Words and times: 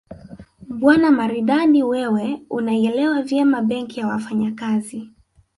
Bwana 0.69 1.11
Maridadi 1.11 1.83
wewe 1.83 2.41
unaielewa 2.49 3.21
vyema 3.21 3.61
Benki 3.61 3.99
ya 3.99 4.07
Wafanyakazi 4.07 5.09